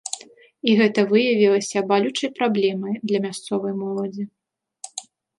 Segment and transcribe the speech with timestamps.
[0.69, 4.23] І гэта выявілася балючай праблемай для мясцовай моладзі.